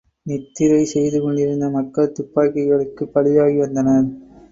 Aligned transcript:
நித்திரை 0.25 0.79
செய்துகொண்டிருந்த 0.85 1.65
மக்கள் 1.69 2.09
துப்பாக்கிகளுக்குப் 2.11 3.13
பலியாகி 3.13 3.59
வந்தனர். 3.59 4.09